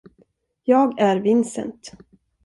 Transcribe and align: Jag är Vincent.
Jag 0.63 0.99
är 0.99 1.17
Vincent. 1.19 1.91